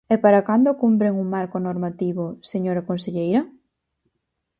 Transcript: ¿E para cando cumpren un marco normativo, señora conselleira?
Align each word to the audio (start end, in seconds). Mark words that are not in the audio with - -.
¿E 0.13 0.15
para 0.23 0.45
cando 0.47 0.79
cumpren 0.83 1.13
un 1.23 1.27
marco 1.35 1.57
normativo, 1.67 2.23
señora 2.51 2.85
conselleira? 2.89 3.41